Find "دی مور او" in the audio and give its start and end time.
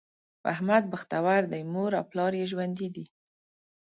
1.51-2.05